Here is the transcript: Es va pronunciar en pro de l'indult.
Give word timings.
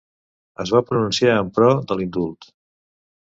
Es 0.63 0.69
va 0.75 0.79
pronunciar 0.91 1.35
en 1.41 1.51
pro 1.57 1.69
de 1.91 1.97
l'indult. 1.99 2.49